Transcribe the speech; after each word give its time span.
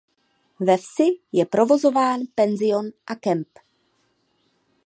Ve 0.59 0.77
vsi 0.83 1.07
je 1.33 1.45
provozován 1.45 2.19
penzion 2.35 2.85
a 3.11 3.15
kemp. 3.15 3.49